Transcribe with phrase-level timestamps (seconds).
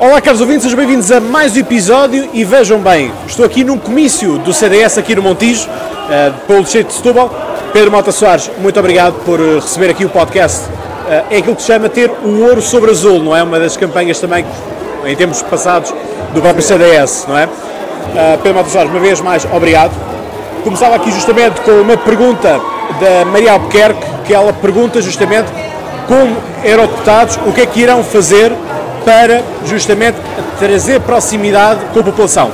[0.00, 3.76] Olá, caros ouvintes, sejam bem-vindos a mais um episódio e vejam bem, estou aqui num
[3.76, 7.28] comício do CDS aqui no Montijo, uh, pelo distrito de Setúbal.
[7.72, 10.66] Pedro Mota Soares, muito obrigado por eh, receber aqui o podcast.
[10.66, 13.42] Uh, é aquilo que se chama ter o ouro sobre azul, não é?
[13.42, 14.46] Uma das campanhas também,
[15.04, 15.92] em tempos passados,
[16.32, 17.46] do próprio CDS, não é?
[17.46, 19.90] Uh, Pedro Mota Soares, uma vez mais, obrigado.
[20.62, 22.60] Começava aqui justamente com uma pergunta
[23.00, 25.48] da Maria Albuquerque, que ela pergunta justamente
[26.06, 28.52] como eurodeputados, o que é que irão fazer
[29.04, 30.16] para justamente
[30.58, 32.50] trazer proximidade com a população.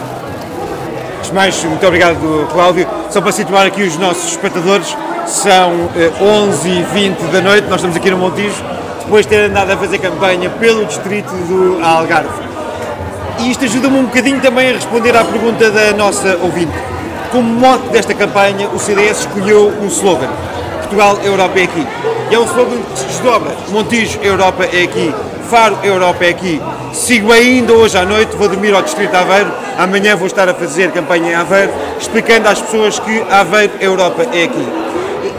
[1.32, 2.86] Mais, muito obrigado, Cláudio.
[3.10, 5.90] Só para situar aqui os nossos espectadores, são
[6.20, 8.62] 11h20 da noite, nós estamos aqui no Montijo,
[9.00, 12.28] depois de ter andado a fazer campanha pelo distrito do Algarve.
[13.40, 16.72] E isto ajuda-me um bocadinho também a responder à pergunta da nossa ouvinte.
[17.32, 20.28] Como mote desta campanha, o CDS escolheu um slogan:
[20.82, 21.86] Portugal, Europa é aqui.
[22.30, 25.12] E é um slogan que se desdobra: Montijo, Europa é aqui.
[25.44, 26.60] Faro Europa é aqui.
[26.92, 30.54] Sigo ainda hoje à noite, vou dormir ao Distrito de Aveiro, amanhã vou estar a
[30.54, 34.68] fazer campanha em Aveiro, explicando às pessoas que Aveiro Europa é aqui.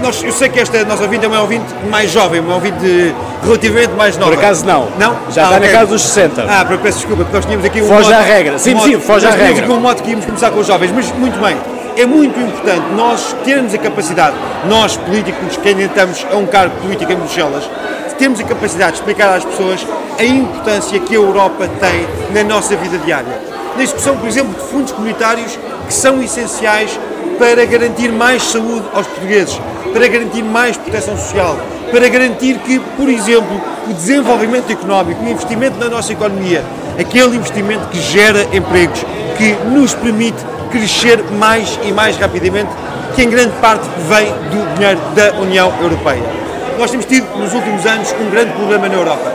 [0.02, 3.94] Nós, eu sei que esta nossa ouvinte é uma ouvinte mais jovem, uma ouvinte relativamente
[3.94, 4.32] mais nova.
[4.32, 4.88] Por acaso não.
[5.00, 5.18] Não?
[5.32, 5.68] Já ah, está okay.
[5.68, 6.46] na casa dos 60.
[6.48, 8.60] Ah, peço desculpa, porque nós tínhamos aqui um Foge modo, à regra.
[8.60, 9.46] Sim, um modo, sim, foge à regra.
[9.46, 11.58] Tínhamos aqui um modo que íamos começar com os jovens, mas muito bem.
[11.98, 14.36] É muito importante nós termos a capacidade,
[14.68, 17.70] nós políticos que ainda estamos a um cargo político em Bruxelas,
[18.18, 19.86] temos a capacidade de explicar às pessoas
[20.18, 23.40] a importância que a Europa tem na nossa vida diária.
[23.76, 26.98] Na execução, por exemplo, de fundos comunitários que são essenciais
[27.38, 29.60] para garantir mais saúde aos portugueses,
[29.92, 31.58] para garantir mais proteção social,
[31.92, 36.64] para garantir que, por exemplo, o desenvolvimento económico, o investimento na nossa economia,
[37.00, 39.06] aquele investimento que gera empregos,
[39.38, 40.38] que nos permite
[40.72, 42.70] crescer mais e mais rapidamente,
[43.14, 46.45] que em grande parte vem do dinheiro da União Europeia.
[46.78, 49.32] Nós temos tido nos últimos anos um grande problema na Europa.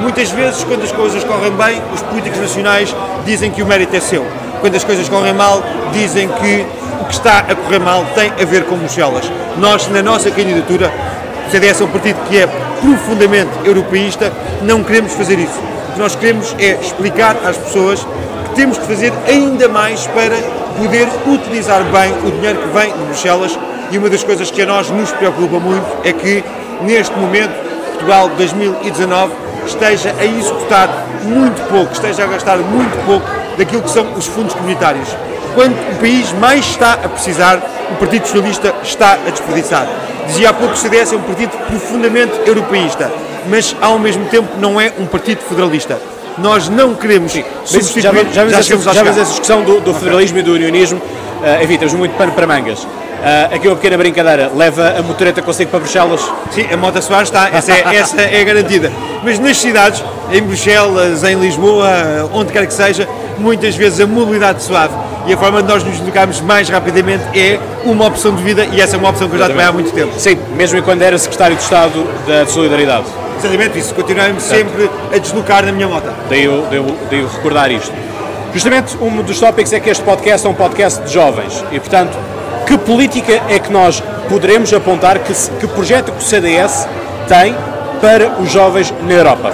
[0.00, 4.00] Muitas vezes, quando as coisas correm bem, os políticos nacionais dizem que o mérito é
[4.00, 4.24] seu.
[4.60, 6.64] Quando as coisas correm mal, dizem que
[7.00, 9.24] o que está a correr mal tem a ver com Bruxelas.
[9.58, 10.92] Nós, na nossa candidatura,
[11.48, 12.46] o CDS é um partido que é
[12.80, 14.32] profundamente europeísta,
[14.62, 15.58] não queremos fazer isso.
[15.88, 18.06] O que nós queremos é explicar às pessoas
[18.48, 20.36] que temos que fazer ainda mais para
[20.76, 23.58] poder utilizar bem o dinheiro que vem de Bruxelas
[23.90, 26.44] e uma das coisas que a nós nos preocupa muito é que
[26.82, 27.52] neste momento,
[27.92, 29.32] Portugal 2019
[29.66, 30.88] esteja a executar
[31.22, 33.26] muito pouco, esteja a gastar muito pouco
[33.56, 35.08] daquilo que são os fundos comunitários.
[35.54, 37.60] Quando o país mais está a precisar,
[37.90, 39.86] o Partido Socialista está a desperdiçar.
[40.26, 43.10] Dizia há pouco que o CDS é um partido profundamente europeísta,
[43.48, 45.98] mas ao mesmo tempo não é um partido federalista.
[46.38, 48.26] Nós não queremos Sim, substituir...
[48.32, 52.14] Já, já, já, já, já essa discussão do, federalismo e do unionismo, uh, enfim, muito
[52.16, 52.86] pano para mangas.
[53.26, 56.20] Uh, aqui uma pequena brincadeira, leva a motoreta consigo para Bruxelas?
[56.52, 58.92] Sim, a Mota Soares está, essa é, essa é garantida.
[59.24, 60.00] Mas nas cidades,
[60.30, 64.94] em Bruxelas, em Lisboa, onde quer que seja, muitas vezes a mobilidade suave
[65.26, 68.80] e a forma de nós nos deslocarmos mais rapidamente é uma opção de vida e
[68.80, 70.12] essa é uma opção que eu já tomei há muito tempo.
[70.16, 73.06] Sim, mesmo quando era Secretário de Estado da Solidariedade.
[73.40, 76.08] Exatamente isso, continuamos sempre a deslocar na minha moto.
[76.30, 76.64] Eu,
[77.10, 77.92] daí eu recordar isto.
[78.54, 82.16] Justamente um dos tópicos é que este podcast é um podcast de jovens e, portanto,
[82.66, 86.88] que política é que nós poderemos apontar, que, que projeto que o CDS
[87.28, 87.54] tem
[88.00, 89.52] para os jovens na Europa?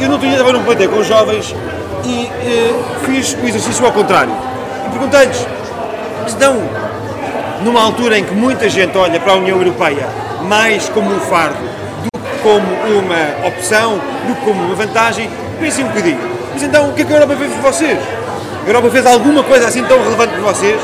[0.00, 1.54] Eu não tinha estava num plantel com os jovens
[2.04, 2.74] e eh,
[3.04, 4.32] fiz o exercício ao contrário.
[4.86, 5.46] E perguntei-lhes,
[6.26, 6.56] estão
[7.62, 10.08] numa altura em que muita gente olha para a União Europeia
[10.42, 11.58] mais como um fardo
[12.02, 15.28] do que como uma opção, do que como uma vantagem,
[15.60, 16.18] pensem um bocadinho.
[16.52, 17.98] Mas então, o que é que a Europa fez por vocês?
[18.64, 20.80] A Europa fez alguma coisa assim tão relevante por vocês?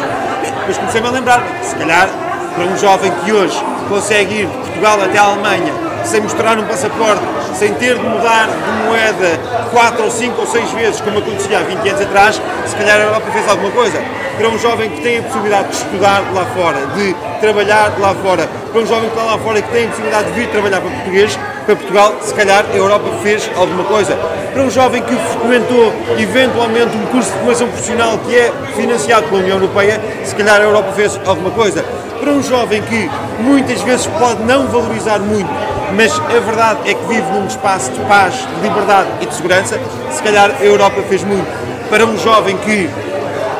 [0.66, 2.08] Depois comecei-me a lembrar, se calhar
[2.52, 3.56] para um jovem que hoje
[3.88, 5.72] consegue ir de Portugal até a Alemanha
[6.04, 7.22] sem mostrar um passaporte,
[7.54, 9.40] sem ter de mudar de moeda
[9.70, 13.04] 4 ou 5 ou 6 vezes, como acontecia há 20 anos atrás, se calhar a
[13.04, 14.02] Europa fez alguma coisa.
[14.36, 18.48] Para um jovem que tem a possibilidade de estudar lá fora, de trabalhar lá fora,
[18.72, 20.90] para um jovem que está lá fora que tem a possibilidade de vir trabalhar para
[20.90, 24.16] português, para Portugal, se calhar a Europa fez alguma coisa.
[24.52, 29.40] Para um jovem que frequentou eventualmente um curso de formação profissional que é financiado pela
[29.40, 31.84] União Europeia, se calhar a Europa fez alguma coisa.
[32.20, 35.50] Para um jovem que muitas vezes pode não valorizar muito,
[35.94, 39.78] mas a verdade é que vive num espaço de paz, de liberdade e de segurança,
[40.10, 41.46] se calhar a Europa fez muito.
[41.90, 42.88] Para um jovem que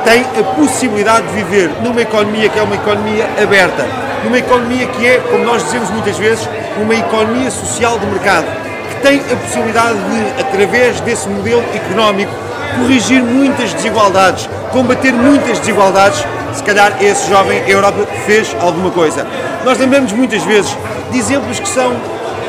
[0.04, 3.84] tem a possibilidade de viver numa economia que é uma economia aberta,
[4.22, 6.48] numa economia que é, como nós dizemos muitas vezes,
[6.81, 8.46] uma economia social de mercado,
[8.90, 12.32] que tem a possibilidade de, através desse modelo económico,
[12.78, 19.26] corrigir muitas desigualdades, combater muitas desigualdades, se calhar esse jovem a Europa fez alguma coisa.
[19.64, 20.76] Nós lembramos muitas vezes
[21.11, 21.94] de exemplos que são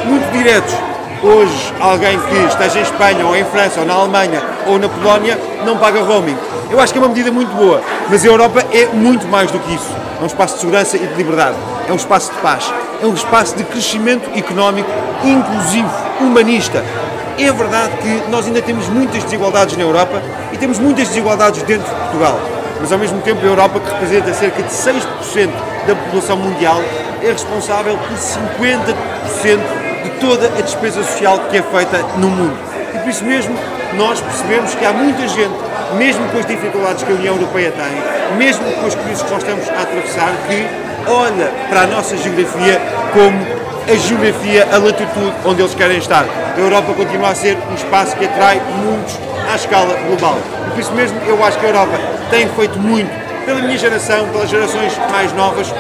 [0.06, 0.74] muito diretos.
[1.24, 5.38] Hoje alguém que esteja em Espanha ou em França ou na Alemanha ou na Polónia
[5.66, 6.38] não paga roaming.
[6.70, 9.60] Eu acho que é uma medida muito boa, mas a Europa é muito mais do
[9.60, 9.96] que isso.
[10.20, 11.56] É um espaço de segurança e de liberdade,
[11.88, 14.90] é um espaço de paz, é um espaço de crescimento económico
[15.24, 16.84] inclusivo, humanista.
[17.38, 20.22] É verdade que nós ainda temos muitas desigualdades na Europa
[20.52, 22.40] e temos muitas desigualdades dentro de Portugal,
[22.80, 25.50] mas ao mesmo tempo a Europa, que representa cerca de 6%
[25.88, 26.82] da população mundial,
[27.22, 32.58] é responsável por 50% de toda a despesa social que é feita no mundo.
[32.96, 33.56] E por isso mesmo
[33.96, 35.56] nós percebemos que há muita gente,
[35.98, 39.44] mesmo com as dificuldades que a União Europeia tem, mesmo com as crises que nós
[39.44, 40.68] estamos a atravessar, que
[41.10, 42.82] olha para a nossa geografia
[43.14, 43.58] como
[43.90, 46.26] a geografia, a latitude onde eles querem estar.
[46.26, 49.18] A Europa continua a ser um espaço que atrai muitos
[49.52, 50.38] à escala global.
[50.68, 51.98] E por isso mesmo eu acho que a Europa
[52.30, 53.10] tem feito muito
[53.46, 55.74] pela minha geração, pelas gerações mais novas.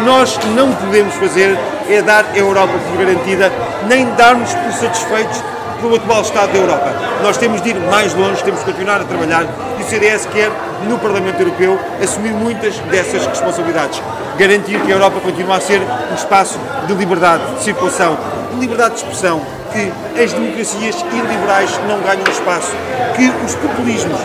[0.00, 1.58] Que nós não podemos fazer
[1.90, 3.52] é dar a Europa por garantida,
[3.86, 5.42] nem darmos por satisfeitos
[5.78, 6.90] pelo atual estado da Europa.
[7.22, 9.44] Nós temos de ir mais longe, temos de continuar a trabalhar
[9.78, 10.50] e o CDS quer,
[10.88, 14.02] no Parlamento Europeu, assumir muitas dessas responsabilidades.
[14.38, 18.16] Garantir que a Europa continue a ser um espaço de liberdade de circulação,
[18.54, 22.72] de liberdade de expressão, que as democracias iliberais não ganham espaço,
[23.16, 24.18] que os populismos,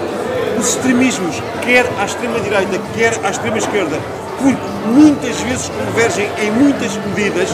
[0.57, 4.00] os extremismos, quer à extrema-direita, quer à extrema-esquerda,
[4.85, 7.49] muitas vezes convergem em muitas medidas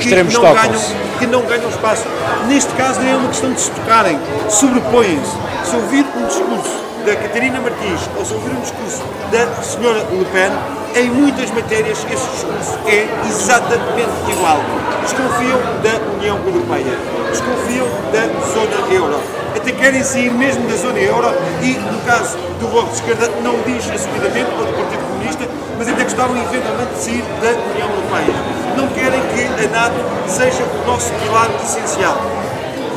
[0.00, 0.80] que não, ganham,
[1.18, 2.04] que não ganham espaço.
[2.48, 4.18] Neste caso não é uma questão de se tocarem,
[4.48, 5.32] sobrepõem-se.
[5.64, 10.24] Se ouvir um discurso da Catarina Martins ou se ouvir um discurso da senhora Le
[10.26, 10.50] Pen,
[10.96, 14.60] em muitas matérias esse discurso é exatamente igual.
[15.02, 16.98] Desconfiam da União Europeia,
[17.30, 18.22] desconfiam da
[18.52, 19.45] zona euro.
[19.56, 23.54] Até querem sair mesmo da zona euro e, no caso do Bloco de Esquerda, não
[23.62, 25.48] diz assumidamente, ou do Partido Comunista,
[25.78, 28.34] mas até gostavam eventualmente de sair da União Europeia.
[28.76, 29.96] Não querem que a NATO
[30.28, 32.20] seja o nosso pilar essencial.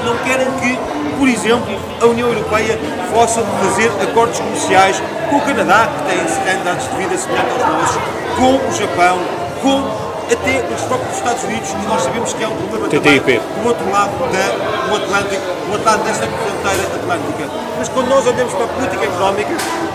[0.03, 0.77] Não querem que,
[1.17, 2.77] por exemplo, a União Europeia
[3.13, 8.01] possa fazer acordos comerciais com o Canadá, que tem standards de vida semelhantes aos nossos,
[8.35, 9.17] com o Japão,
[9.61, 13.19] com até os próprios Estados Unidos, e nós sabemos que é um problema TTIP.
[13.19, 17.45] também do outro lado da, do Atlântico, do outro lado desta fronteira atlântica.
[17.77, 19.51] Mas quando nós olhamos para a política económica,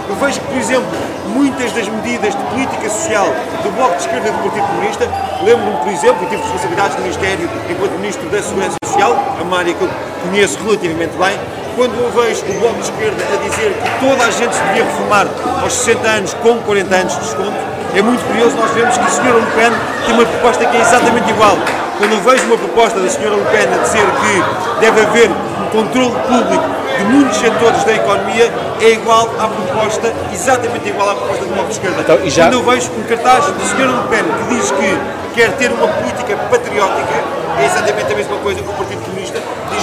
[0.09, 0.89] eu vejo que, por exemplo,
[1.27, 3.27] muitas das medidas de política social
[3.63, 5.09] do Bloco de Esquerda e do Partido Comunista,
[5.43, 9.59] lembro-me, por exemplo, eu tive responsabilidades no Ministério enquanto Ministro da Segurança Social, é uma
[9.59, 9.91] área que eu
[10.23, 11.39] conheço relativamente bem,
[11.77, 14.85] quando eu vejo o Bloco de Esquerda a dizer que toda a gente se devia
[14.85, 15.27] reformar
[15.63, 19.08] aos 60 anos com 40 anos de desconto, é muito curioso nós vemos que a
[19.08, 19.70] senhora Le Pen
[20.05, 21.56] tem uma proposta que é exatamente igual.
[21.99, 25.67] Quando eu vejo uma proposta da senhora Le Pen a dizer que deve haver um
[25.70, 26.64] controle público
[26.99, 31.69] de muitos setores da economia, é igual à proposta, exatamente igual à proposta do Bloco
[31.69, 32.00] de Esquerda.
[32.00, 32.44] Então, já...
[32.44, 34.99] Quando eu vejo um cartaz da senhora Le Pen que diz que
[35.35, 37.14] quer ter uma política patriótica,
[37.58, 39.13] é exatamente a mesma coisa que o Partido Comunista.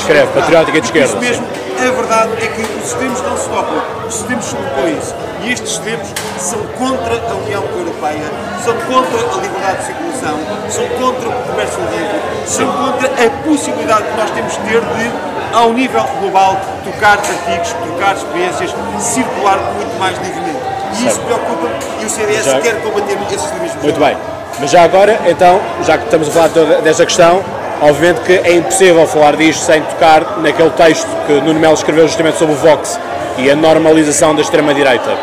[0.01, 1.07] Escreve, patriótica de esquerda.
[1.07, 1.45] Isso mesmo,
[1.77, 5.13] a verdade é que os extremos não se topam, os extremos sobrepõem-se.
[5.43, 6.07] E estes extremos
[6.37, 8.25] são contra a União Europeia,
[8.63, 10.37] são contra a liberdade de circulação,
[10.69, 15.55] são contra o comércio livre, são contra a possibilidade que nós temos de ter de,
[15.55, 20.59] ao nível global, tocar artigos, trocar experiências, circular muito mais livremente.
[20.99, 21.67] E isso preocupa
[22.01, 23.81] e o CDS Já- quer combater esse extremismo.
[23.81, 24.17] Muito bem.
[24.59, 27.41] Mas já agora, então, já que estamos a falar toda desta questão,
[27.81, 32.37] obviamente que é impossível falar disto sem tocar naquele texto que Nuno Melo escreveu justamente
[32.37, 32.99] sobre o Vox
[33.37, 35.17] e a normalização da extrema-direita.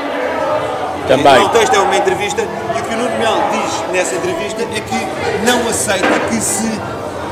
[1.07, 1.43] Também.
[1.43, 4.81] O texto é uma entrevista e o que o Nuno Melo diz nessa entrevista é
[4.81, 6.69] que não aceita que se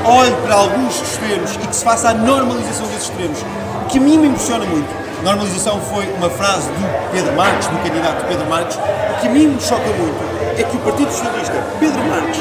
[0.05, 3.39] olhe para alguns extremos e que se faça a normalização desses extremos,
[3.89, 4.87] que a mim me impressiona muito.
[5.23, 9.47] Normalização foi uma frase do Pedro Marques, do candidato Pedro Marques, o que a mim
[9.47, 12.39] me choca muito é que o Partido Socialista, Pedro Marques,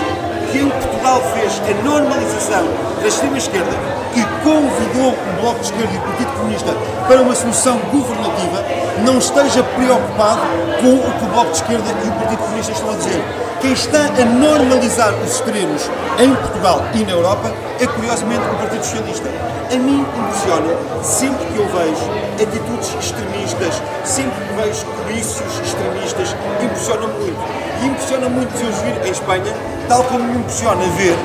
[0.50, 2.64] que em Portugal fez a normalização
[3.00, 3.70] da extrema-esquerda
[4.14, 6.74] e convidou o Bloco de Esquerda e o Partido Comunista
[7.06, 8.64] para uma solução governativa,
[9.04, 10.40] não esteja preocupado
[10.80, 13.22] com o que o Bloco de Esquerda e o Partido Comunista estão a dizer.
[13.60, 18.84] Quem está a normalizar os extremos em Portugal e na Europa é, curiosamente, o Partido
[18.84, 19.28] Socialista.
[19.72, 22.06] A mim impressiona, sempre que eu vejo
[22.40, 27.65] atitudes extremistas, sempre que vejo comícios extremistas, impressiona muito.
[27.82, 29.54] E impressiona muito se eu vir em Espanha,
[29.88, 31.16] tal como me impressiona ver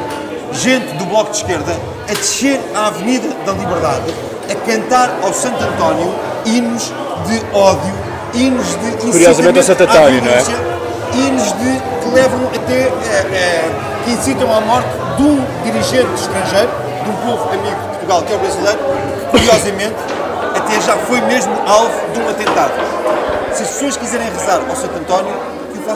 [0.53, 1.75] gente do Bloco de Esquerda
[2.09, 4.13] a descer à Avenida da Liberdade,
[4.49, 6.13] a cantar ao Santo António
[6.45, 6.91] hinos
[7.27, 7.93] de ódio,
[8.33, 10.41] hinos de Curiosamente ao Santo António, não é?
[10.41, 10.55] violência,
[11.13, 13.69] hinos de, que levam até, eh, eh,
[14.03, 16.69] que incitam à morte de um dirigente estrangeiro,
[17.03, 19.95] de um povo amigo de Portugal, que é o brasileiro, que, curiosamente,
[20.55, 22.73] até já foi mesmo alvo de um atentado.
[23.53, 25.33] Se as pessoas quiserem rezar ao Santo António,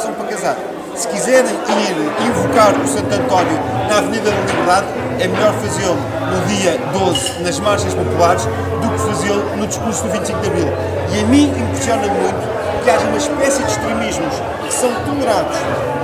[0.04, 0.58] para casar.
[0.94, 3.58] Se quiserem ir invocar o Santo António
[3.90, 4.88] na Avenida da Liberdade,
[5.20, 10.10] é melhor fazê-lo no dia 12, nas marchas populares, do que fazê-lo no discurso do
[10.12, 10.68] 25 de Abril.
[11.14, 14.34] E a mim impressiona muito que haja uma espécie de extremismos
[14.66, 15.58] que são tolerados,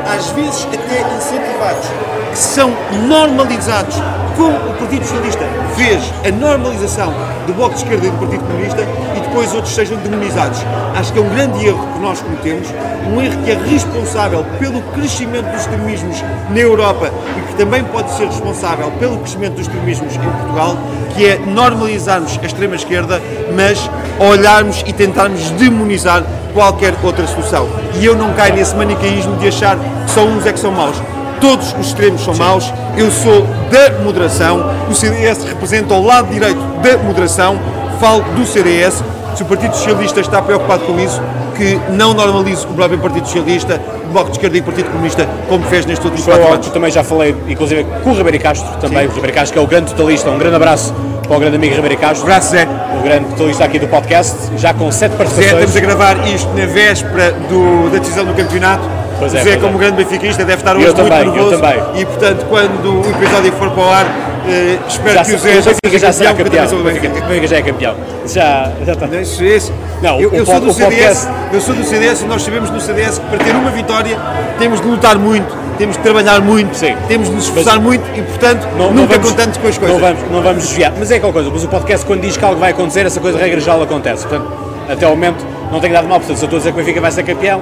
[0.08, 1.88] às vezes até incentivados,
[2.32, 2.72] que são
[3.08, 3.96] normalizados,
[4.36, 7.14] como o Partido Socialista fez a normalização
[7.46, 8.82] do Bloco de Esquerda e do Partido Comunista
[9.16, 10.60] e depois outros sejam demonizados.
[10.96, 12.68] Acho que é um grande erro que nós cometemos,
[13.08, 18.12] um erro que é responsável pelo crescimento dos extremismos na Europa e que também pode
[18.12, 20.78] ser responsável pelo crescimento dos extremismos em Portugal,
[21.16, 23.22] que é normalizarmos a extrema-esquerda,
[23.56, 23.90] mas
[24.20, 27.68] olharmos e tentarmos demonizar qualquer outra solução.
[28.00, 30.96] E eu não caio nesse manicaísmo de achar que só uns é que são maus.
[31.40, 36.60] Todos os extremos são maus, eu sou da moderação, o CDS representa o lado direito
[36.84, 37.60] da moderação,
[38.00, 39.04] falo do CDS,
[39.36, 41.20] se o Partido Socialista está preocupado com isso,
[41.56, 45.28] que não normalize o próprio Partido Socialista, o Bloco de Esquerda e o Partido Comunista,
[45.50, 46.70] como fez nestes últimos quatro anos.
[46.70, 49.12] Também já falei, inclusive, com o Ribeiro Castro, também, Sim.
[49.12, 50.94] o Ribeiro Castro, que é o grande totalista, um grande abraço
[51.32, 52.24] para o grande amigo Ribeiro Castro.
[52.24, 52.68] Abraço, Zé.
[53.00, 55.50] O grande totalista aqui do podcast, já com sete participações.
[55.50, 58.84] Zé, estamos a gravar isto na véspera do, da decisão do campeonato
[59.18, 59.80] Pois é, Zé, como é.
[59.80, 61.54] grande benfiquista, deve estar hoje eu muito também, nervoso.
[61.54, 62.02] Eu também.
[62.02, 64.06] E, portanto, quando o episódio for para o ar,
[64.48, 66.66] eh, espero já que o Zé já seja já será campeão.
[66.66, 67.96] O Benfica já é campeão.
[68.26, 69.08] Já, já está.
[69.08, 69.74] Esse, esse.
[70.02, 73.20] Não, eu, eu sou do CDS, eu sou do CDS e nós sabemos no CDS
[73.20, 74.18] que para ter uma vitória
[74.58, 76.96] temos de lutar muito, temos de trabalhar muito, Sim.
[77.08, 79.78] temos de nos esforçar mas, muito e, portanto, não, nunca não vamos, contamos com as
[79.78, 80.00] coisas.
[80.00, 80.94] Não vamos, não vamos desviar.
[80.98, 83.38] Mas é aquela coisa, mas o podcast, quando diz que algo vai acontecer, essa coisa
[83.38, 84.26] regra já acontece.
[84.26, 84.52] Portanto,
[84.90, 86.20] até ao momento não tenho dado mal.
[86.20, 87.62] Portanto, se eu estou a dizer que o Benfica vai ser campeão,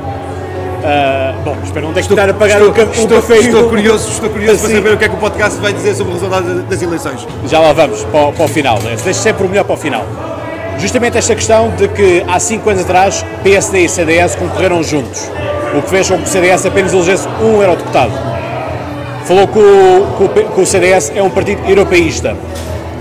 [0.80, 3.38] Uh, bom, espero não ter que estar a pagar estou, o, ca estou, café.
[3.40, 4.68] Estou curioso, estou curioso assim.
[4.68, 7.28] para saber o que é que o podcast vai dizer sobre o resultado das eleições.
[7.48, 8.80] Já lá vamos, para, para o final.
[8.80, 10.06] Deixe sempre o melhor para o final.
[10.78, 15.30] Justamente esta questão de que há 5 anos atrás PSD e CDS concorreram juntos,
[15.78, 18.14] o que fez com que o CDS apenas elegesse um eurodeputado.
[19.26, 22.36] Falou que o, que o CDS é um partido europeísta.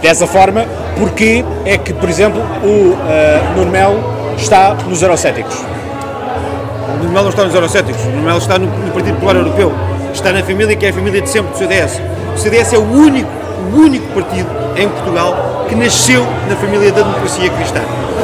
[0.03, 0.67] Dessa forma,
[0.99, 3.99] porque é que, por exemplo, o uh, Nuno Melo
[4.37, 5.57] está nos eurocéticos?
[6.88, 9.37] O Nuno Melo não está nos eurocéticos, o Nuno Melo está no, no, Partido Popular
[9.37, 9.73] Europeu,
[10.12, 12.00] está na família que é a família de sempre do CDS.
[12.35, 13.30] O CDS é o único,
[13.73, 17.80] o único partido em Portugal que nasceu na família da democracia cristã.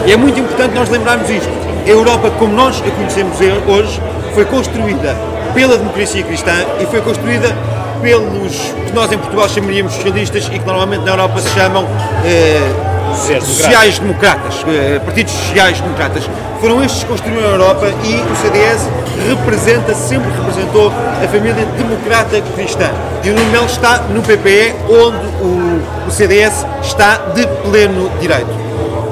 [0.07, 1.51] E é muito importante nós lembrarmos isto.
[1.87, 3.37] A Europa, como nós a conhecemos
[3.69, 4.01] hoje,
[4.35, 5.15] foi construída
[5.55, 7.55] pela democracia cristã e foi construída
[8.01, 11.87] pelos que nós em Portugal chamaríamos socialistas e que normalmente na Europa se chamam
[12.25, 16.29] eh, sociais-democratas, eh, partidos sociais-democratas.
[16.61, 18.89] Foram estes que construíram a Europa e o CDS
[19.29, 22.91] representa, sempre representou a família democrata cristã.
[23.23, 28.51] E o Nuno Melo está no PPE, onde o, o CDS está de pleno direito.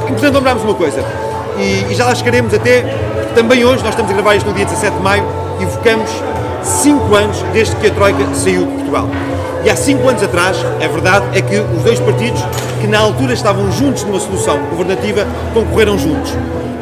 [0.07, 1.03] E, portanto, lembramos uma coisa,
[1.59, 2.83] e, e já lá chegaremos até,
[3.35, 5.25] também hoje, nós estamos a gravar isto no dia 17 de maio,
[5.61, 6.11] evocamos
[6.63, 9.09] cinco anos desde que a Troika saiu de Portugal.
[9.65, 12.43] E há cinco anos atrás, a verdade é que os dois partidos
[12.83, 15.25] que na altura estavam juntos numa solução governativa
[15.55, 16.33] concorreram juntos.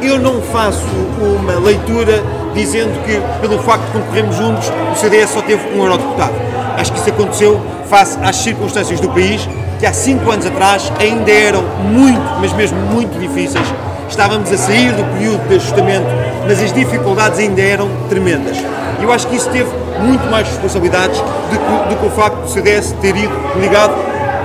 [0.01, 0.83] Eu não faço
[1.21, 2.23] uma leitura
[2.55, 6.33] dizendo que, pelo facto de concorrermos juntos, o CDS só teve um eurodeputado.
[6.75, 9.47] Acho que isso aconteceu face às circunstâncias do país,
[9.79, 13.67] que há cinco anos atrás ainda eram muito, mas mesmo muito difíceis.
[14.09, 16.07] Estávamos a sair do período de ajustamento,
[16.47, 18.57] mas as dificuldades ainda eram tremendas.
[18.99, 22.37] E eu acho que isso teve muito mais responsabilidades do que, do que o facto
[22.37, 23.93] do CDS ter ido ligado,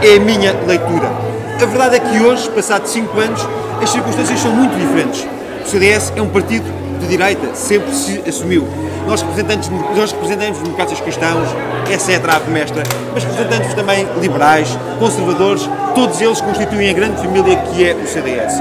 [0.02, 1.35] é a minha leitura.
[1.58, 3.40] A verdade é que hoje, passados 5 anos,
[3.82, 5.26] as circunstâncias são muito diferentes.
[5.64, 6.66] O CDS é um partido
[7.00, 8.68] de direita, sempre se assumiu.
[9.06, 11.48] Nós representamos, nós representamos democratas cristãos,
[11.88, 12.82] é a mestra,
[13.14, 18.60] mas representamos também liberais, conservadores, todos eles constituem a grande família que é o CDS.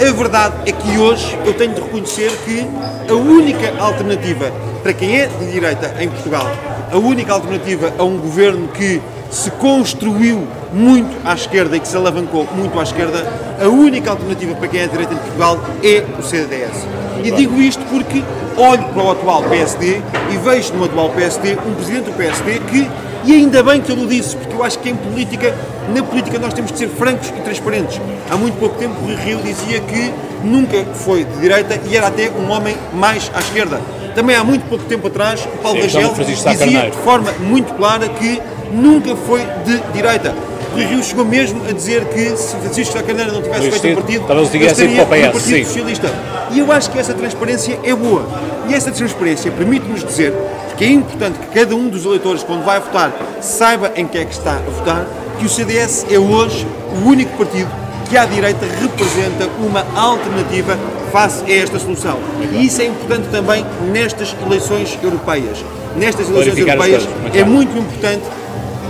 [0.00, 2.66] A verdade é que hoje eu tenho de reconhecer que
[3.06, 4.50] a única alternativa
[4.82, 6.46] para quem é de direita em Portugal,
[6.90, 11.96] a única alternativa a um governo que se construiu muito à esquerda e que se
[11.96, 13.26] alavancou muito à esquerda,
[13.60, 16.86] a única alternativa para quem é direita em Portugal é o CDS.
[17.22, 18.22] E digo isto porque
[18.56, 20.00] olho para o atual PSD
[20.32, 22.90] e vejo no atual PSD um presidente do PSD que,
[23.24, 25.54] e ainda bem que ele o disse, porque eu acho que em política,
[25.94, 28.00] na política nós temos de ser francos e transparentes.
[28.30, 32.30] Há muito pouco tempo o Rio dizia que nunca foi de direita e era até
[32.30, 33.80] um homem mais à esquerda.
[34.14, 38.08] Também há muito pouco tempo atrás, o Paulo Sim, Rangel dizia de forma muito clara
[38.08, 38.40] que
[38.72, 40.34] nunca foi de direita.
[40.72, 43.94] Rui Rio chegou mesmo a dizer que se Francisco Sá Carneiro não tivesse feito um
[43.94, 45.64] partido, ele estaria no Partido sim.
[45.64, 46.14] Socialista.
[46.52, 48.24] E eu acho que essa transparência é boa.
[48.68, 50.32] E essa transparência permite-nos dizer
[50.76, 54.24] que é importante que cada um dos eleitores, quando vai votar, saiba em que é
[54.24, 55.06] que está a votar,
[55.38, 57.68] que o CDS é hoje o único partido
[58.08, 60.76] que à direita representa uma alternativa
[61.12, 62.18] face a esta solução.
[62.52, 65.64] E isso é importante também nestas eleições europeias.
[65.96, 68.22] nestas eleições europeias é muito importante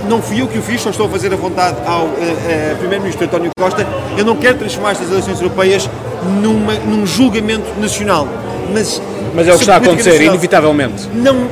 [0.08, 2.76] não fui eu que o fiz, só estou a fazer a vontade ao uh, uh,
[2.78, 3.86] Primeiro-Ministro António Costa.
[4.16, 5.88] Eu não quero transformar estas eleições europeias
[6.42, 8.26] numa, num julgamento nacional.
[8.72, 9.00] Mas,
[9.34, 11.08] mas é o que está a acontecer, nacional, inevitavelmente.
[11.14, 11.48] Não,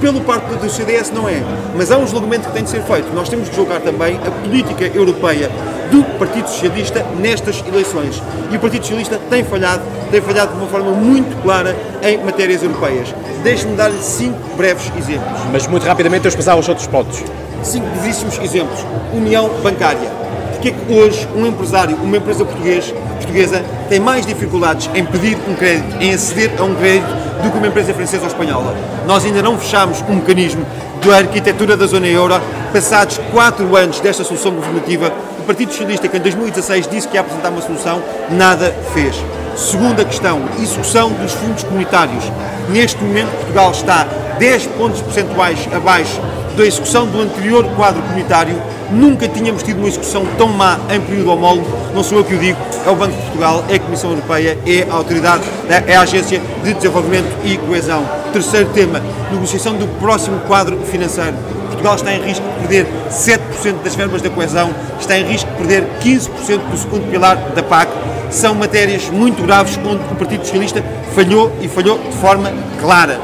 [0.00, 1.42] pelo parte do CDS não é,
[1.76, 3.12] mas há um julgamento que tem de ser feito.
[3.14, 5.50] Nós temos de julgar também a política europeia
[5.90, 8.22] do Partido Socialista nestas eleições.
[8.50, 12.62] E o Partido Socialista tem falhado, tem falhado de uma forma muito clara em matérias
[12.62, 13.14] europeias.
[13.42, 15.40] Deixe-me dar-lhe cinco breves exemplos.
[15.52, 17.22] Mas muito rapidamente eu passar aos outros pontos
[17.62, 18.84] cinco brevíssimos exemplos.
[19.12, 20.08] União bancária.
[20.52, 25.54] Porquê é que hoje um empresário, uma empresa portuguesa, tem mais dificuldades em pedir um
[25.54, 28.74] crédito, em aceder a um crédito, do que uma empresa francesa ou espanhola?
[29.06, 30.66] Nós ainda não fechamos um mecanismo
[31.06, 32.40] da arquitetura da zona euro,
[32.72, 35.12] passados quatro anos desta solução governativa,
[35.48, 39.16] Partido Socialista, que em 2016 disse que ia apresentar uma solução, nada fez.
[39.56, 42.22] Segunda questão, execução dos fundos comunitários.
[42.68, 44.06] Neste momento, Portugal está
[44.38, 46.20] 10 pontos percentuais abaixo
[46.54, 51.30] da execução do anterior quadro comunitário, nunca tínhamos tido uma execução tão má em período
[51.30, 54.10] homólogo, não sou eu que o digo, é o Banco de Portugal, é a Comissão
[54.10, 55.44] Europeia, é a Autoridade,
[55.86, 58.04] é a Agência de Desenvolvimento e Coesão.
[58.34, 59.00] Terceiro tema,
[59.32, 61.36] negociação do próximo quadro financeiro.
[61.78, 65.56] Portugal está em risco de perder 7% das verbas da coesão, está em risco de
[65.56, 67.90] perder 15% do segundo pilar da PAC.
[68.30, 73.20] São matérias muito graves onde o Partido Socialista falhou e falhou de forma clara.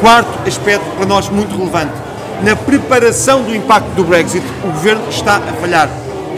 [0.00, 1.92] Quarto aspecto para nós muito relevante,
[2.42, 5.88] na preparação do impacto do Brexit, o governo está a falhar.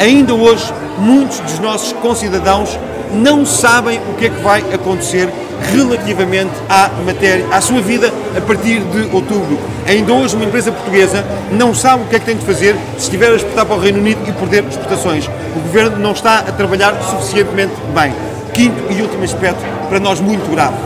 [0.00, 2.70] Ainda hoje, muitos dos nossos concidadãos
[3.12, 5.28] não sabem o que é que vai acontecer
[5.74, 9.58] relativamente à matéria, à sua vida a partir de outubro.
[9.86, 13.02] Ainda hoje uma empresa portuguesa não sabe o que é que tem de fazer se
[13.02, 15.28] estiver a exportar para o Reino Unido e perder exportações.
[15.54, 18.14] O governo não está a trabalhar suficientemente bem.
[18.54, 20.76] Quinto e último aspecto, para nós muito grave.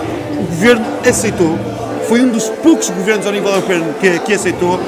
[0.40, 1.56] O governo aceitou,
[2.09, 4.80] foi um dos poucos governos ao nível europeu que, que aceitou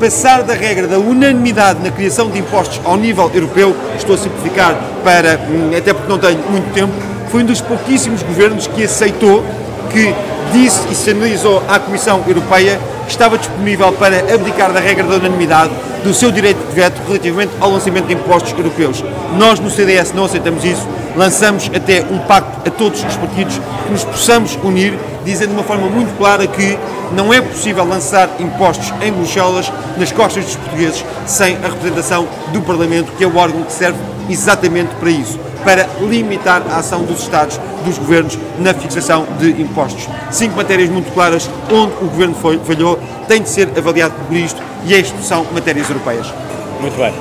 [0.00, 4.74] passar da regra da unanimidade na criação de impostos ao nível europeu, estou a simplificar
[5.04, 6.92] para, hum, até porque não tenho muito tempo,
[7.30, 9.44] foi um dos pouquíssimos governos que aceitou,
[9.92, 10.14] que
[10.52, 15.70] disse e sinalizou à Comissão Europeia que estava disponível para abdicar da regra da unanimidade
[16.02, 19.04] do seu direito de veto relativamente ao lançamento de impostos europeus.
[19.36, 23.92] Nós no CDS não aceitamos isso, lançamos até um pacto a todos os partidos que
[23.92, 24.94] nos possamos unir,
[25.30, 26.78] dizendo de uma forma muito clara que
[27.12, 32.60] não é possível lançar impostos em Bruxelas nas costas dos portugueses sem a representação do
[32.62, 37.20] Parlamento, que é o órgão que serve exatamente para isso para limitar a ação dos
[37.20, 40.08] Estados, dos governos, na fixação de impostos.
[40.30, 44.60] Cinco matérias muito claras onde o governo foi, falhou, tem de ser avaliado por isto
[44.86, 46.32] e isto são matérias europeias.
[46.80, 47.12] Muito bem.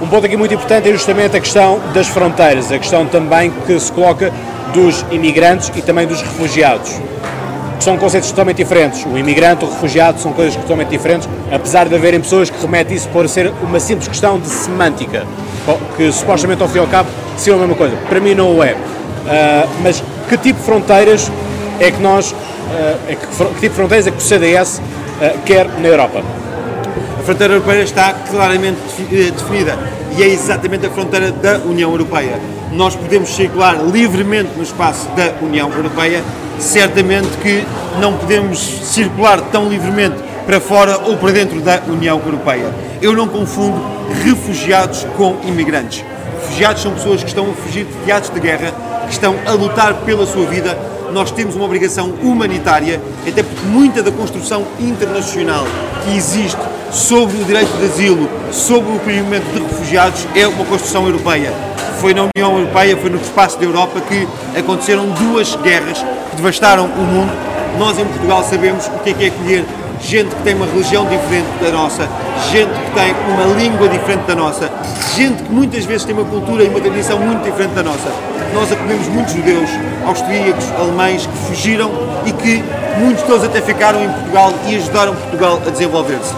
[0.00, 3.78] Um ponto aqui muito importante é justamente a questão das fronteiras, a questão também que
[3.78, 4.32] se coloca
[4.72, 6.98] dos imigrantes e também dos refugiados
[7.84, 9.04] são conceitos totalmente diferentes.
[9.04, 13.08] O imigrante, o refugiado são coisas totalmente diferentes, apesar de haverem pessoas que remetem isso
[13.10, 15.26] por ser uma simples questão de semântica,
[15.94, 17.94] que supostamente ao fim e ao cabo seria a mesma coisa.
[18.08, 18.72] Para mim não o é.
[18.72, 21.30] Uh, mas que tipo de fronteiras
[21.78, 22.36] é que nós, uh,
[23.06, 24.82] é que, que, tipo de fronteiras é que o CDS uh,
[25.20, 26.22] ah, quer na Europa?
[27.20, 28.78] A fronteira europeia está claramente
[29.10, 29.78] eh, definida
[30.16, 32.38] e é exatamente a fronteira da União Europeia.
[32.72, 36.22] Nós podemos circular livremente no espaço da União Europeia
[36.58, 37.64] certamente que
[38.00, 42.72] não podemos circular tão livremente para fora ou para dentro da União Europeia.
[43.00, 43.80] Eu não confundo
[44.22, 46.04] refugiados com imigrantes.
[46.40, 48.72] Refugiados são pessoas que estão a fugir de teatros de guerra,
[49.06, 50.78] que estão a lutar pela sua vida.
[51.12, 55.64] Nós temos uma obrigação humanitária, até porque muita da construção internacional
[56.04, 61.06] que existe sobre o direito de asilo, sobre o acolhimento de refugiados, é uma construção
[61.06, 61.52] europeia
[62.04, 64.28] foi na União Europeia, foi no espaço da Europa que
[64.58, 67.53] aconteceram duas guerras que devastaram o mundo.
[67.78, 69.64] Nós em Portugal sabemos o que é que é acolher
[70.00, 72.08] gente que tem uma religião diferente da nossa,
[72.50, 74.70] gente que tem uma língua diferente da nossa,
[75.16, 78.12] gente que muitas vezes tem uma cultura e uma tradição muito diferente da nossa.
[78.52, 79.70] Nós acolhemos muitos judeus,
[80.06, 81.90] austríacos, alemães que fugiram
[82.26, 82.62] e que
[82.98, 86.34] muitos deles até ficaram em Portugal e ajudaram Portugal a desenvolver-se.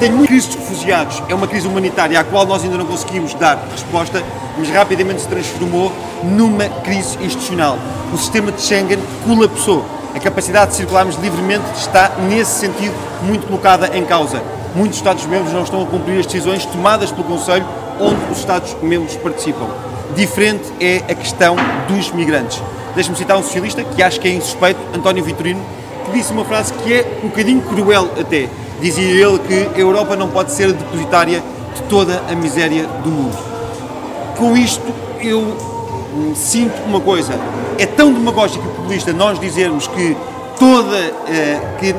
[0.00, 3.34] Tem muita crise de refugiados, é uma crise humanitária à qual nós ainda não conseguimos
[3.34, 4.22] dar resposta
[4.58, 5.92] mas rapidamente se transformou
[6.24, 7.78] numa crise institucional.
[8.12, 9.84] O sistema de Schengen colapsou.
[10.18, 14.42] A capacidade de circularmos livremente está, nesse sentido, muito colocada em causa.
[14.74, 17.64] Muitos Estados-membros não estão a cumprir as decisões tomadas pelo Conselho,
[18.00, 19.68] onde os Estados-membros participam.
[20.16, 21.54] Diferente é a questão
[21.86, 22.60] dos migrantes.
[22.96, 25.64] Deixe-me citar um socialista, que acho que é insuspeito, António Vitorino,
[26.04, 28.48] que disse uma frase que é um bocadinho cruel até.
[28.80, 31.40] Dizia ele que a Europa não pode ser depositária
[31.76, 33.48] de toda a miséria do mundo
[34.38, 34.84] com isto
[35.20, 35.77] eu
[36.34, 37.34] sinto uma coisa,
[37.78, 40.16] é tão demagógico e populista nós dizermos que
[40.58, 41.94] toda, uh, que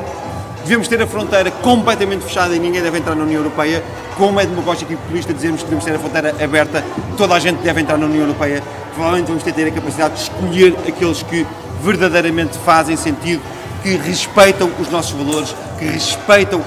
[0.62, 3.82] Devemos ter a fronteira completamente fechada e ninguém deve entrar na União Europeia.
[4.16, 6.84] Como é demagógico e populista dizermos que devemos ter a fronteira aberta,
[7.16, 8.62] toda a gente deve entrar na União Europeia.
[8.94, 11.46] Provavelmente vamos ter, ter a capacidade de escolher aqueles que
[11.82, 13.42] verdadeiramente fazem sentido,
[13.82, 16.62] que respeitam os nossos valores, que respeitam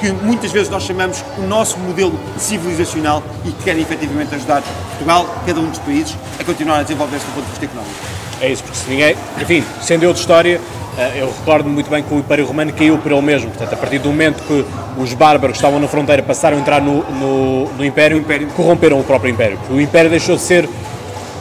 [0.00, 5.26] que muitas vezes nós chamamos o nosso modelo civilizacional e que querem efetivamente ajudar Portugal,
[5.46, 7.94] cada um dos países, a continuar a desenvolver-se do ponto de vista económico.
[8.40, 10.60] É isso, porque se ninguém, enfim, sendo outra história,
[10.96, 13.50] eh, eu recordo muito bem que o Império Romano caiu por ele mesmo.
[13.50, 14.64] Portanto, a partir do momento que
[15.00, 19.00] os bárbaros que estavam na fronteira passaram a entrar no, no, no Império, Império, corromperam
[19.00, 19.58] o próprio Império.
[19.70, 20.68] O Império deixou de ser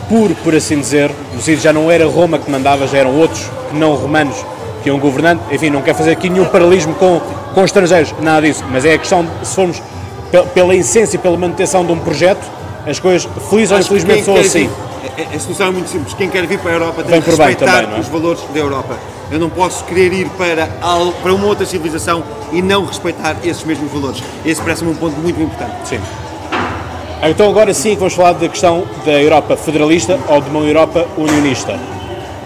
[0.09, 1.11] puro, por assim dizer,
[1.59, 4.37] já não era Roma que mandava, já eram outros, não romanos,
[4.81, 5.41] que iam governando.
[5.51, 7.21] Enfim, não quer fazer aqui nenhum paralelismo com,
[7.57, 8.63] com estrangeiros, nada disso.
[8.69, 9.81] Mas é a questão, de, se formos
[10.53, 12.45] pela essência e pela manutenção de um projeto,
[12.85, 14.69] as coisas, feliz ou infelizmente, são assim.
[15.17, 16.13] A, a solução é muito simples.
[16.13, 17.99] Quem quer vir para a Europa tem que respeitar também, é?
[17.99, 18.95] os valores da Europa.
[19.31, 20.67] Eu não posso querer ir para,
[21.23, 24.21] para uma outra civilização e não respeitar esses mesmos valores.
[24.45, 25.73] Esse parece-me um ponto muito importante.
[25.83, 25.99] Sim.
[27.23, 31.79] Então agora sim vamos falar da questão da Europa federalista ou de uma Europa unionista.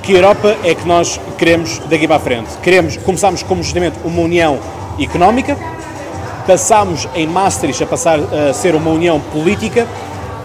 [0.02, 2.50] Que Europa é que nós queremos daqui para a frente?
[2.64, 4.58] Queremos, começámos como justamente uma união
[5.06, 5.58] económica,
[6.46, 9.88] passámos em Maastricht a passar a ser uma união política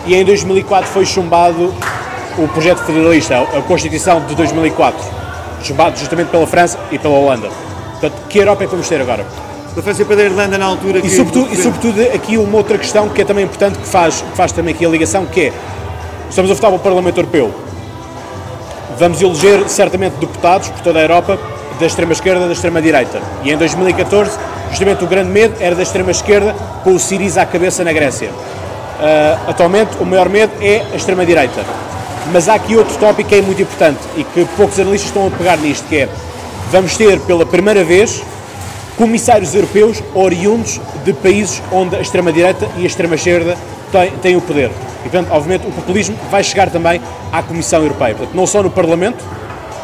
[0.07, 1.75] e em 2004 foi chumbado
[2.39, 5.17] o projeto federalista, a Constituição de 2004
[5.63, 7.49] chumbado justamente pela França e pela Holanda.
[7.93, 9.27] Portanto, que Europa é que vamos ter agora?
[9.75, 11.01] Da França para a Irlanda na altura.
[11.05, 14.37] E sobretudo, e sobretudo aqui uma outra questão que é também importante, que faz, que
[14.37, 15.53] faz também aqui a ligação, que é,
[16.29, 17.53] estamos a votar para o Parlamento Europeu,
[18.99, 21.39] vamos eleger certamente deputados por toda a Europa
[21.79, 23.21] da extrema-esquerda da extrema-direita.
[23.43, 24.39] E em 2014,
[24.71, 28.31] justamente o grande medo era da extrema-esquerda com o Siriza à cabeça na Grécia.
[28.31, 31.65] Uh, atualmente, o maior medo é a extrema-direita.
[32.33, 35.31] Mas há aqui outro tópico que é muito importante e que poucos analistas estão a
[35.31, 36.09] pegar nisto, que é
[36.71, 38.23] vamos ter pela primeira vez
[38.97, 43.57] comissários europeus oriundos de países onde a extrema-direita e a extrema-esquerda
[43.93, 44.71] têm, têm, o poder.
[45.05, 48.15] E, portanto, obviamente, o populismo vai chegar também à Comissão Europeia.
[48.15, 49.23] Portanto, não só no Parlamento,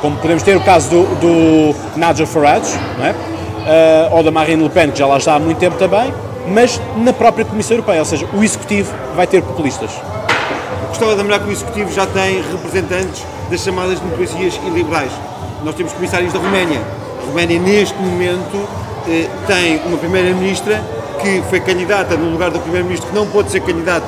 [0.03, 3.13] como podemos ter o caso do, do Nigel Farage, não é?
[3.13, 6.13] Uh, ou da Marine Le Pen, que já lá está há muito tempo também,
[6.49, 9.91] mas na própria Comissão Europeia, ou seja, o Executivo vai ter populistas.
[10.89, 15.13] Gostava de lembrar que o Executivo já tem representantes das chamadas democracias iliberais.
[15.65, 16.81] Nós temos comissários da Roménia.
[17.23, 18.69] A Roménia, neste momento,
[19.09, 20.83] eh, tem uma Primeira-Ministra
[21.21, 24.07] que foi candidata no lugar do Primeiro-Ministro, que não pode ser candidato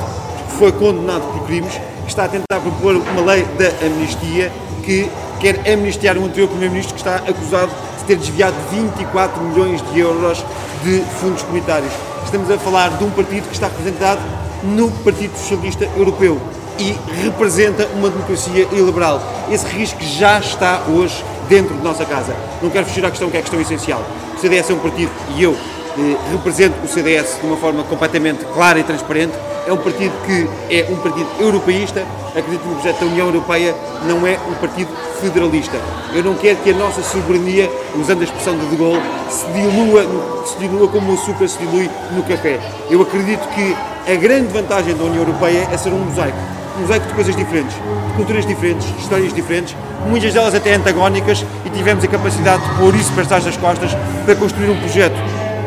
[0.58, 4.52] foi condenado por crimes, está a tentar propor uma lei da amnistia
[4.84, 5.10] que
[5.44, 10.42] quer amnistiar um anterior Primeiro-Ministro que está acusado de ter desviado 24 milhões de euros
[10.82, 11.92] de fundos comunitários.
[12.24, 14.22] Estamos a falar de um partido que está representado
[14.62, 16.40] no Partido Socialista Europeu
[16.78, 19.20] e representa uma democracia iliberal.
[19.52, 22.34] Esse risco já está hoje dentro de nossa casa.
[22.62, 24.02] Não quero fugir à questão que é a questão essencial.
[24.34, 28.46] O CDS é um partido, e eu eh, represento o CDS de uma forma completamente
[28.46, 29.34] clara e transparente,
[29.66, 32.02] é um partido que é um partido europeísta,
[32.36, 33.74] acredito no projeto da União Europeia,
[34.06, 35.78] não é um partido federalista.
[36.12, 40.06] Eu não quero que a nossa soberania, usando a expressão de De Gaulle, se dilua,
[40.46, 42.60] se dilua como o açúcar se dilui no café.
[42.90, 43.76] Eu acredito que
[44.10, 46.38] a grande vantagem da União Europeia é ser um mosaico
[46.76, 49.76] um mosaico de coisas diferentes, de culturas diferentes, de histórias diferentes,
[50.08, 53.90] muitas delas até antagónicas, e tivemos a capacidade de pôr isso para trás das costas
[54.24, 55.16] para construir um projeto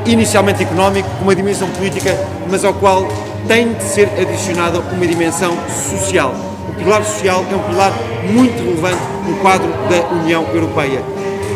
[0.05, 2.13] inicialmente económico, com uma dimensão política,
[2.49, 3.07] mas ao qual
[3.47, 5.57] tem de ser adicionada uma dimensão
[5.89, 6.56] social.
[6.67, 7.93] O pilar social é um pilar
[8.29, 11.01] muito relevante no quadro da União Europeia.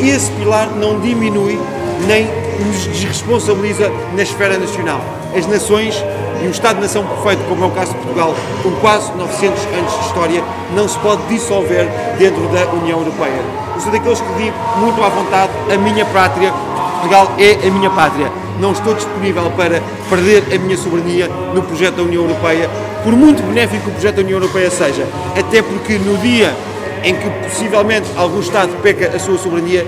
[0.01, 1.59] Esse pilar não diminui
[2.07, 2.27] nem
[2.65, 5.01] nos desresponsabiliza na esfera nacional.
[5.35, 6.03] As nações
[6.41, 10.05] e um Estado-nação perfeito, como é o caso de Portugal, com quase 900 anos de
[10.07, 10.43] história,
[10.75, 13.41] não se pode dissolver dentro da União Europeia.
[13.75, 16.51] Eu sou daqueles que digo muito à vontade: a minha pátria,
[16.93, 18.40] Portugal é a minha pátria.
[18.61, 22.69] Não estou disponível para perder a minha soberania no projeto da União Europeia,
[23.03, 25.03] por muito benéfico que o projeto da União Europeia seja.
[25.35, 26.53] Até porque no dia
[27.03, 29.83] em que possivelmente algum Estado peca a sua soberania,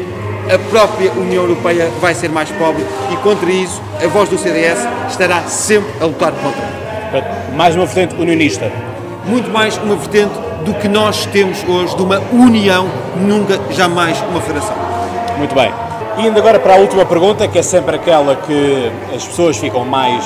[0.52, 4.80] a própria União Europeia vai ser mais pobre e contra isso a voz do CDS
[5.08, 7.54] estará sempre a lutar contra.
[7.56, 8.72] Mais uma vertente unionista.
[9.28, 10.34] Muito mais uma vertente
[10.66, 12.90] do que nós temos hoje de uma união,
[13.22, 14.76] nunca, jamais uma federação.
[15.38, 15.93] Muito bem.
[16.16, 19.84] E indo agora para a última pergunta, que é sempre aquela que as pessoas ficam
[19.84, 20.24] mais,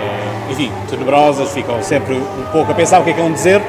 [0.00, 3.62] eh, enfim, tenebrosas, ficam sempre um pouco a pensar o que é que vão dizer.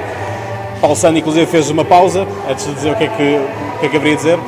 [0.82, 3.24] Paulo Sando, inclusive, fez uma pausa antes de dizer o que é que,
[3.76, 4.40] o que, é que haveria a dizer.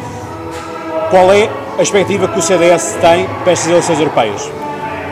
[1.12, 4.52] Qual é a expectativa que o CDS tem para estas eleições europeias?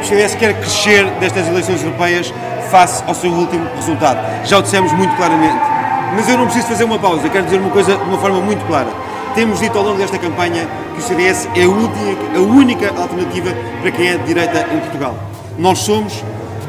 [0.02, 2.34] O CDS quer crescer destas eleições europeias
[2.72, 4.20] face ao seu último resultado.
[4.46, 5.60] Já o dissemos muito claramente.
[6.16, 8.66] Mas eu não preciso fazer uma pausa, quero dizer uma coisa de uma forma muito
[8.66, 8.88] clara.
[9.36, 14.08] Temos dito ao longo desta campanha que o CDS é a única, alternativa para quem
[14.08, 15.16] é de direita em Portugal.
[15.58, 16.24] Nós somos,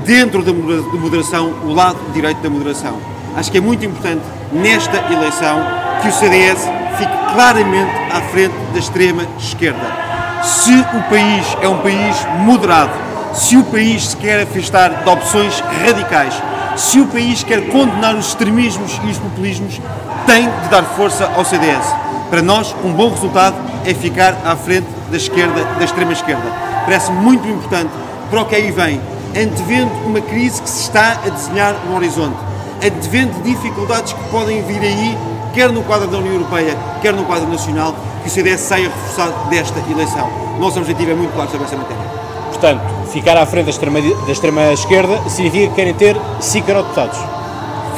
[0.04, 2.96] dentro da moderação, o lado direito da moderação.
[3.36, 5.60] Acho que é muito importante, nesta eleição,
[6.02, 6.60] que o CDS
[6.98, 10.10] fique claramente à frente da extrema esquerda.
[10.42, 12.92] Se o país é um país moderado,
[13.34, 16.34] se o país se quer afastar de opções radicais,
[16.76, 19.80] se o país quer condenar os extremismos e os populismos,
[20.26, 22.09] tem de dar força ao CDS.
[22.30, 26.44] Para nós, um bom resultado é ficar à frente da esquerda, da extrema esquerda.
[26.84, 27.90] Parece muito importante
[28.30, 32.36] para o que aí vem, antevendo uma crise que se está a desenhar no horizonte,
[32.76, 35.18] antevendo dificuldades que podem vir aí,
[35.52, 39.50] quer no quadro da União Europeia, quer no quadro nacional, que o CDS saia reforçado
[39.50, 40.30] desta eleição.
[40.56, 42.04] O nosso objetivo é muito claro sobre essa matéria.
[42.50, 47.39] Portanto, ficar à frente da extrema, da extrema esquerda significa que querem ter 5 eurodeputados.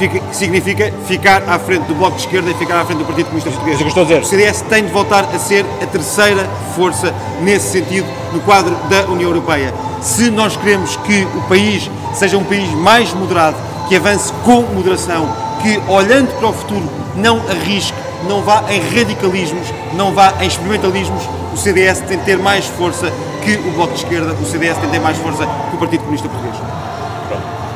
[0.02, 3.26] Fica, significa ficar à frente do Bloco de Esquerda e ficar à frente do Partido
[3.26, 3.76] Comunista Português.
[3.76, 4.20] Isso que estou a dizer.
[4.20, 9.04] O CDS tem de voltar a ser a terceira força nesse sentido no quadro da
[9.04, 9.72] União Europeia.
[10.00, 13.56] Se nós queremos que o país seja um país mais moderado,
[13.88, 15.28] que avance com moderação,
[15.62, 17.96] que olhando para o futuro não arrisque,
[18.28, 21.22] não vá em radicalismos, não vá em experimentalismos,
[21.54, 23.08] o CDS tem de ter mais força
[23.44, 26.00] que o Bloco de Esquerda, o CDS tem de ter mais força que o Partido
[26.00, 26.56] Comunista Português.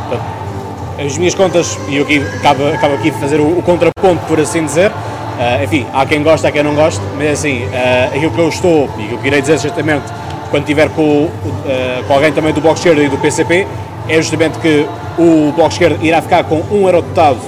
[0.09, 0.36] Pronto.
[0.99, 4.41] As minhas contas, e eu aqui, acabo, acabo aqui de fazer o, o contraponto, por
[4.41, 8.31] assim dizer, uh, enfim, há quem gosta, há quem não gosta, mas assim, uh, aquilo
[8.31, 10.05] que eu estou, e que eu queria dizer justamente
[10.51, 11.31] quando estiver com, uh,
[12.07, 13.67] com alguém também do Bloco de Esquerda e do PCP,
[14.09, 14.87] é justamente que
[15.19, 17.41] o Bloco de Esquerda irá ficar com um eurodeputado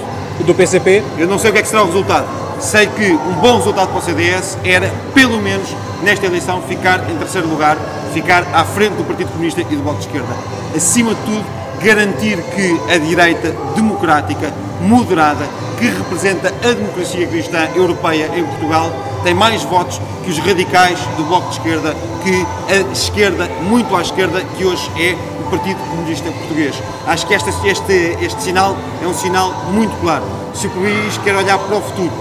[0.45, 1.01] do PCP.
[1.17, 2.27] Eu não sei o que é que será o resultado.
[2.59, 5.69] Sei que um bom resultado para o CDS era, pelo menos,
[6.03, 7.77] nesta eleição, ficar em terceiro lugar,
[8.13, 10.33] ficar à frente do Partido Comunista e do Bloco de Esquerda.
[10.75, 11.45] Acima de tudo,
[11.81, 15.45] garantir que a direita democrática, moderada,
[15.77, 18.91] que representa a democracia cristã europeia em Portugal,
[19.23, 24.01] tem mais votos que os radicais do Bloco de Esquerda, que a esquerda, muito à
[24.01, 26.75] esquerda, que hoje é o Partido Comunista Português.
[27.07, 30.23] Acho que este, este, este sinal é um sinal muito claro.
[30.53, 32.11] Se o país quer olhar para o futuro,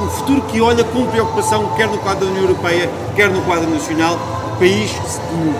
[0.00, 3.68] um futuro que olha com preocupação, quer no quadro da União Europeia, quer no quadro
[3.68, 4.16] nacional,
[4.54, 4.92] o país,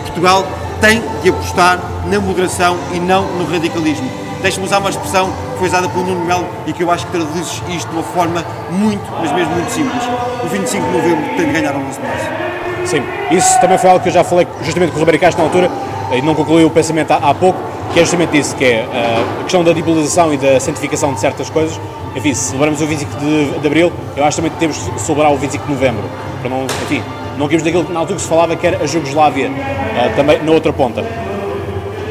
[0.04, 0.46] Portugal,
[0.80, 4.08] tem de apostar na moderação e não no radicalismo.
[4.42, 7.12] Deixe-me usar uma expressão que foi usada pelo Nuno Melo e que eu acho que
[7.12, 10.02] traduz isto de uma forma muito, mas mesmo muito simples.
[10.44, 12.88] O 25 de novembro tem de ganhar ao 11 de.
[12.88, 15.48] Sim, isso também foi algo que eu já falei justamente com o Roberto Castro na
[15.48, 15.70] altura
[16.12, 17.58] e não concluí o pensamento há, pouco,
[17.92, 21.20] que é justamente isso, que é uh, a questão da dibilização e da santificação de
[21.20, 21.78] certas coisas.
[22.16, 25.32] Enfim, se celebramos o 25 de, de Abril, eu acho também que temos de celebrar
[25.32, 26.04] o 25 de Novembro,
[26.40, 27.02] para não, enfim,
[27.38, 30.42] não queremos daquilo que na altura que se falava que era a Jugoslávia, uh, também
[30.42, 31.04] na outra ponta.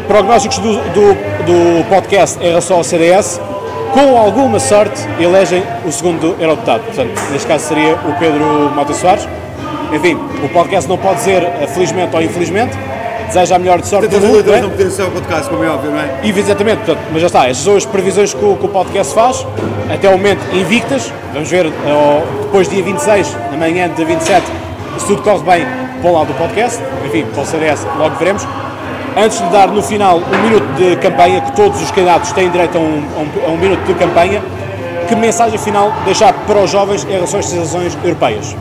[0.07, 1.13] Prognósticos do, do,
[1.45, 3.41] do podcast em relação ao CDS,
[3.93, 6.83] com alguma sorte, elegem o segundo eurodeputado.
[6.83, 9.27] Portanto, neste caso seria o Pedro Mota Soares.
[9.93, 12.77] Enfim, o podcast não pode dizer eh, felizmente ou infelizmente,
[13.27, 14.51] deseja a melhor de sorte do mundo.
[14.61, 16.19] não poderem ser o podcast, como é óbvio, não é?
[16.23, 19.13] E, exatamente, portanto, mas já está, estas são as previsões que o, que o podcast
[19.13, 19.45] faz,
[19.93, 21.71] até o momento invictas, vamos ver uh,
[22.43, 24.45] depois dia 26, na manhã de 27,
[24.99, 25.67] se tudo corre bem
[26.01, 28.47] para o lado do podcast, enfim, o CDS logo veremos.
[29.15, 32.77] Antes de dar no final um minuto de campanha, que todos os candidatos têm direito
[32.77, 34.41] a um, a um, a um minuto de campanha,
[35.07, 38.55] que mensagem final deixar para os jovens em relação às legislações europeias?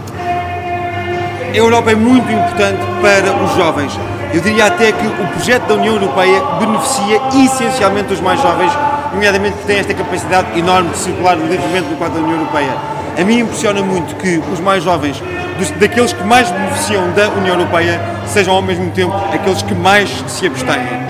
[1.53, 3.99] A Europa é muito importante para os jovens.
[4.33, 8.73] Eu diria até que o projeto da União Europeia beneficia essencialmente os mais jovens,
[9.13, 12.96] nomeadamente porque têm esta capacidade enorme de circular livremente no quadro da União Europeia.
[13.19, 15.23] A mim impressiona muito que os mais jovens,
[15.59, 20.11] dos, daqueles que mais beneficiam da União Europeia, sejam ao mesmo tempo aqueles que mais
[20.29, 21.07] se abstêm.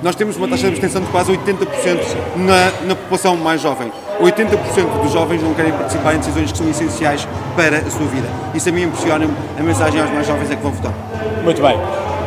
[0.00, 1.66] Nós temos uma taxa de abstenção de quase 80%
[2.36, 3.90] na, na população mais jovem.
[4.20, 8.28] 80% dos jovens não querem participar em decisões que são essenciais para a sua vida.
[8.54, 9.34] Isso a mim impressiona-me.
[9.58, 10.92] A mensagem aos mais jovens é que vão votar.
[11.42, 11.76] Muito bem.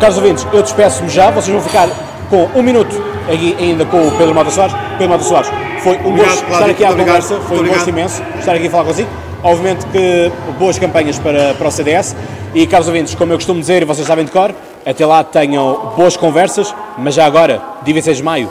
[0.01, 1.31] Caros ouvintes, eu despeço-me já.
[1.31, 1.87] Vocês vão ficar
[2.29, 4.75] com um minuto aqui ainda com o Pedro Mota Soares.
[4.97, 5.49] Pedro Mota Soares,
[5.83, 8.85] foi um gosto estar aqui à conversa, foi um gosto imenso estar aqui a falar
[8.85, 9.09] consigo.
[9.43, 12.15] Obviamente que boas campanhas para, para o CDS
[12.53, 14.53] e, caros ouvintes, como eu costumo dizer e vocês sabem de cor,
[14.85, 18.49] até lá tenham boas conversas, mas já agora, dia 26 de maio,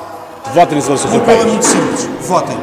[0.52, 1.38] votem nas eleições europeias.
[1.38, 2.56] O é muito simples, votem.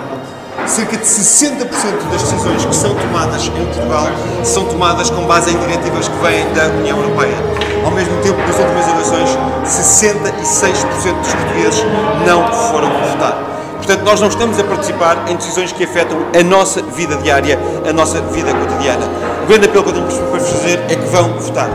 [0.66, 1.70] Cerca de 60%
[2.12, 4.08] das decisões que são tomadas em Portugal
[4.44, 7.38] são tomadas com base em diretivas que vêm da União Europeia.
[7.86, 11.86] Ao mesmo tempo, nas últimas eleições, 66% dos portugueses
[12.26, 13.57] não foram votar.
[13.88, 17.58] Portanto, nós não estamos a participar em decisões que afetam a nossa vida diária,
[17.90, 19.08] a nossa vida cotidiana.
[19.42, 21.70] O grande apelo que eu tenho para fazer é que vão votar.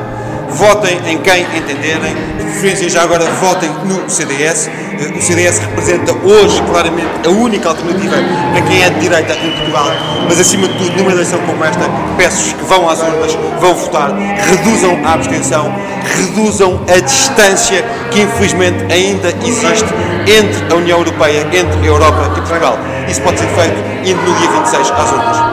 [0.52, 4.68] Votem em quem entenderem, de preferência já agora votem no CDS.
[4.68, 8.16] Eh, o CDS representa hoje claramente a única alternativa
[8.52, 9.86] para quem é de direita em Portugal,
[10.28, 11.84] mas acima de tudo, numa eleição como esta,
[12.16, 15.74] peço-vos que vão às urnas, vão votar, reduzam a abstenção,
[16.16, 19.88] reduzam a distância que infelizmente ainda existe
[20.26, 22.78] entre a União Europeia, entre a Europa e Portugal.
[23.08, 25.52] Isso pode ser feito indo no dia 26 às urnas.